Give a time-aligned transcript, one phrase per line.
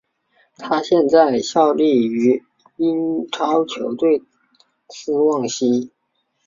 [0.57, 2.43] 他现在效力于
[2.77, 4.23] 英超球队
[4.89, 5.91] 斯旺西。